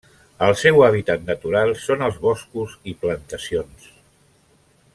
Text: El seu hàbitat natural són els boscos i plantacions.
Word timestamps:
El 0.45 0.53
seu 0.61 0.79
hàbitat 0.85 1.27
natural 1.27 1.73
són 1.83 2.01
els 2.07 2.17
boscos 2.25 2.73
i 2.93 2.95
plantacions. 3.05 3.87